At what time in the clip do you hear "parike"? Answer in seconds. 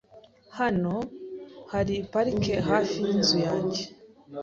2.11-2.55